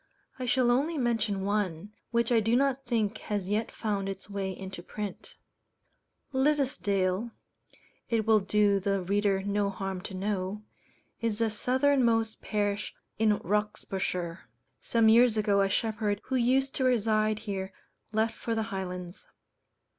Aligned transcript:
I 0.39 0.47
shall 0.47 0.71
only 0.71 0.97
mention 0.97 1.45
one, 1.45 1.91
which 2.09 2.31
I 2.31 2.39
do 2.39 2.55
not 2.55 2.87
think 2.87 3.19
has 3.19 3.51
yet 3.51 3.69
found 3.71 4.09
its 4.09 4.27
way 4.31 4.49
into 4.51 4.81
print. 4.81 5.27
(See 5.27 5.27
Note 5.27 5.27
C, 5.27 5.39
Addenda.) 5.69 6.39
Liddesdale, 6.39 7.31
it 8.09 8.25
will 8.25 8.39
do 8.39 8.79
the 8.79 9.03
reader 9.03 9.43
no 9.43 9.69
harm 9.69 10.01
to 10.01 10.15
know, 10.15 10.63
is 11.19 11.37
the 11.37 11.51
southernmost 11.51 12.41
parish 12.41 12.95
in 13.19 13.37
Roxburghshire. 13.41 14.39
Some 14.81 15.07
years 15.07 15.37
ago 15.37 15.61
a 15.61 15.69
shepherd 15.69 16.19
who 16.23 16.35
used 16.35 16.73
to 16.77 16.83
reside 16.83 17.37
here 17.37 17.71
left 18.11 18.33
for 18.33 18.55
the 18.55 18.63
Highlands. 18.73 19.27